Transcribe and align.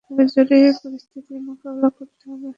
তবেই 0.01 0.27
জরুরী 0.33 0.59
পরিস্থিতির 0.81 1.39
মোকাবেলা 1.47 1.89
করতে 1.97 2.23
পারব। 2.23 2.43